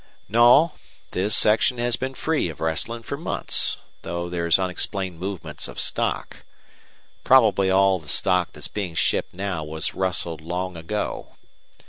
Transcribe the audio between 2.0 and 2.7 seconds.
free of